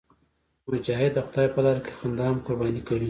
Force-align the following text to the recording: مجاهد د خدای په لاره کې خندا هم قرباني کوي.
مجاهد 0.71 1.11
د 1.15 1.19
خدای 1.27 1.47
په 1.55 1.59
لاره 1.65 1.81
کې 1.85 1.93
خندا 1.99 2.25
هم 2.29 2.37
قرباني 2.45 2.81
کوي. 2.87 2.99